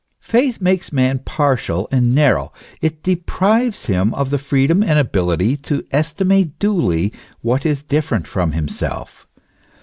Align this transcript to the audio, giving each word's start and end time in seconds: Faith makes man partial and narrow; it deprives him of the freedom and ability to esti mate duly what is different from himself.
Faith 0.23 0.59
makes 0.59 0.91
man 0.91 1.19
partial 1.19 1.87
and 1.91 2.15
narrow; 2.15 2.51
it 2.81 3.03
deprives 3.03 3.85
him 3.85 4.15
of 4.15 4.31
the 4.31 4.39
freedom 4.39 4.81
and 4.81 4.97
ability 4.97 5.55
to 5.55 5.85
esti 5.91 6.23
mate 6.25 6.57
duly 6.57 7.13
what 7.41 7.67
is 7.67 7.83
different 7.83 8.27
from 8.27 8.53
himself. 8.53 9.27